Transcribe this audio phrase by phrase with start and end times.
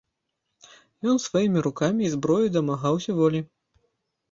[1.11, 3.45] Ён сваімі рукамі і зброяй дамагаўся волі.